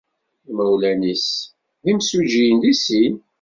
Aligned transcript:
Imawlan-nnes 0.49 1.27
d 1.83 1.85
imsujjiyen 1.91 2.57
deg 2.63 2.75
sin. 2.85 3.15